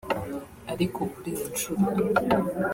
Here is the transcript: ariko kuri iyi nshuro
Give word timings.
ariko 0.73 0.99
kuri 1.13 1.29
iyi 1.33 1.45
nshuro 1.51 1.83